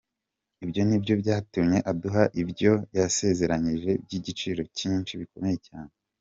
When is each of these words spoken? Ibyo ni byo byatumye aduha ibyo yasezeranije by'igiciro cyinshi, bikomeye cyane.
Ibyo 0.63 0.81
ni 0.87 0.97
byo 1.03 1.13
byatumye 1.21 1.77
aduha 1.91 2.23
ibyo 2.41 2.71
yasezeranije 2.97 3.91
by'igiciro 4.03 4.61
cyinshi, 4.77 5.11
bikomeye 5.21 5.57
cyane. 5.67 5.91